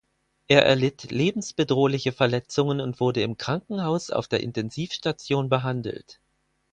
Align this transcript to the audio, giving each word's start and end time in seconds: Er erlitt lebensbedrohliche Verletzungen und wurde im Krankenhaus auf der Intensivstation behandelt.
Er 0.47 0.65
erlitt 0.65 1.11
lebensbedrohliche 1.11 2.11
Verletzungen 2.11 2.81
und 2.81 2.99
wurde 2.99 3.21
im 3.21 3.37
Krankenhaus 3.37 4.09
auf 4.09 4.27
der 4.27 4.39
Intensivstation 4.41 5.47
behandelt. 5.47 6.19